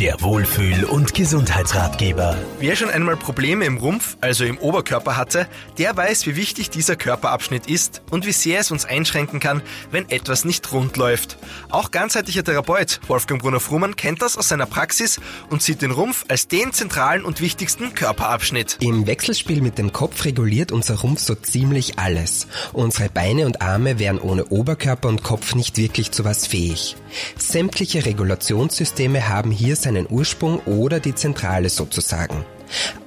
[0.00, 2.36] Der Wohlfühl- und Gesundheitsratgeber.
[2.58, 5.46] Wer schon einmal Probleme im Rumpf, also im Oberkörper hatte,
[5.78, 9.62] der weiß, wie wichtig dieser Körperabschnitt ist und wie sehr es uns einschränken kann,
[9.92, 11.38] wenn etwas nicht rund läuft.
[11.70, 16.48] Auch ganzheitlicher Therapeut Wolfgang Brunner-Frumann kennt das aus seiner Praxis und sieht den Rumpf als
[16.48, 18.78] den zentralen und wichtigsten Körperabschnitt.
[18.80, 22.48] Im Wechselspiel mit dem Kopf reguliert unser Rumpf so ziemlich alles.
[22.72, 26.96] Unsere Beine und Arme wären ohne Oberkörper und Kopf nicht wirklich zu was fähig.
[27.38, 32.44] Sämtliche Regulationssysteme haben hier seinen Ursprung oder die Zentrale sozusagen.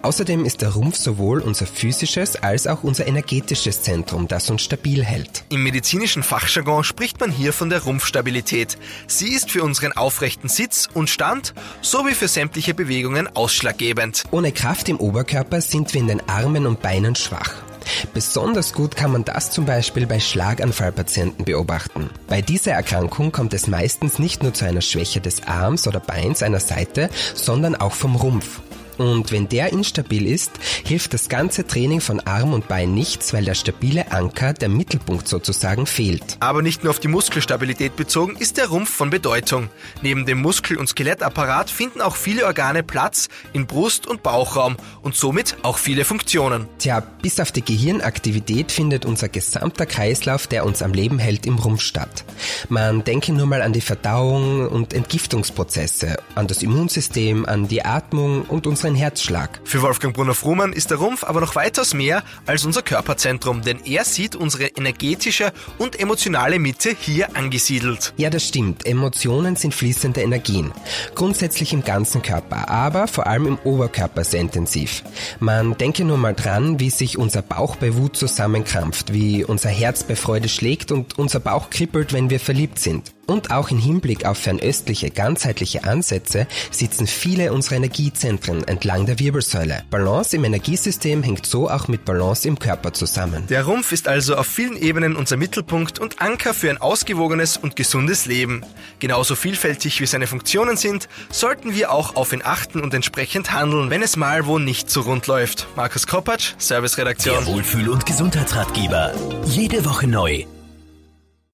[0.01, 5.03] Außerdem ist der Rumpf sowohl unser physisches als auch unser energetisches Zentrum, das uns stabil
[5.03, 5.43] hält.
[5.49, 8.77] Im medizinischen Fachjargon spricht man hier von der Rumpfstabilität.
[9.07, 14.23] Sie ist für unseren aufrechten Sitz und Stand sowie für sämtliche Bewegungen ausschlaggebend.
[14.31, 17.66] Ohne Kraft im Oberkörper sind wir in den Armen und Beinen schwach.
[18.13, 22.09] Besonders gut kann man das zum Beispiel bei Schlaganfallpatienten beobachten.
[22.27, 26.43] Bei dieser Erkrankung kommt es meistens nicht nur zu einer Schwäche des Arms oder Beins
[26.43, 28.61] einer Seite, sondern auch vom Rumpf.
[28.97, 30.51] Und wenn der instabil ist,
[30.85, 35.27] hilft das ganze Training von Arm und Bein nichts, weil der stabile Anker, der Mittelpunkt
[35.27, 36.37] sozusagen, fehlt.
[36.39, 39.69] Aber nicht nur auf die Muskelstabilität bezogen ist der Rumpf von Bedeutung.
[40.01, 45.15] Neben dem Muskel- und Skelettapparat finden auch viele Organe Platz in Brust- und Bauchraum und
[45.15, 46.67] somit auch viele Funktionen.
[46.79, 51.57] Tja, bis auf die Gehirnaktivität findet unser gesamter Kreislauf, der uns am Leben hält, im
[51.57, 52.25] Rumpf statt.
[52.69, 58.43] Man denke nur mal an die Verdauung und Entgiftungsprozesse, an das Immunsystem, an die Atmung
[58.43, 59.59] und unsere unseren Herzschlag.
[59.65, 64.05] Für Wolfgang Brunner-Frumann ist der Rumpf aber noch weitaus mehr als unser Körperzentrum, denn er
[64.05, 68.13] sieht unsere energetische und emotionale Mitte hier angesiedelt.
[68.15, 68.85] Ja, das stimmt.
[68.85, 70.71] Emotionen sind fließende Energien.
[71.15, 75.03] Grundsätzlich im ganzen Körper, aber vor allem im Oberkörper sehr intensiv.
[75.39, 80.03] Man denke nur mal dran, wie sich unser Bauch bei Wut zusammenkrampft, wie unser Herz
[80.03, 83.16] bei Freude schlägt und unser Bauch kribbelt, wenn wir verliebt sind.
[83.27, 89.83] Und auch im Hinblick auf fernöstliche, ganzheitliche Ansätze sitzen viele unserer Energiezentren entlang der Wirbelsäule.
[89.89, 93.45] Balance im Energiesystem hängt so auch mit Balance im Körper zusammen.
[93.47, 97.75] Der Rumpf ist also auf vielen Ebenen unser Mittelpunkt und Anker für ein ausgewogenes und
[97.75, 98.63] gesundes Leben.
[98.99, 103.89] Genauso vielfältig wie seine Funktionen sind, sollten wir auch auf ihn achten und entsprechend handeln,
[103.89, 105.67] wenn es mal wo nicht so rund läuft.
[105.75, 107.45] Markus Kopacz, Serviceredaktion.
[107.45, 109.13] Der Wohlfühl- und Gesundheitsratgeber.
[109.45, 110.45] Jede Woche neu